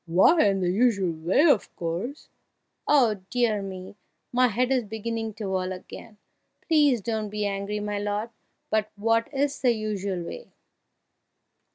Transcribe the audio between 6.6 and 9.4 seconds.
Please don't be angry, my lord, but what